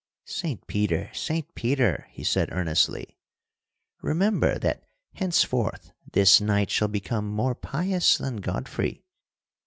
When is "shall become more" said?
6.71-7.53